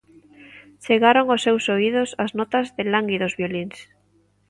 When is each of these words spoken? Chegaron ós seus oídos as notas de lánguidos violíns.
Chegaron 0.85 1.25
ós 1.35 1.43
seus 1.45 1.63
oídos 1.75 2.09
as 2.23 2.31
notas 2.39 2.67
de 2.75 2.83
lánguidos 2.93 3.33
violíns. 3.39 3.77